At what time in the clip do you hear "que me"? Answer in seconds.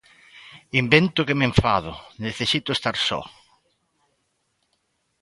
1.27-1.47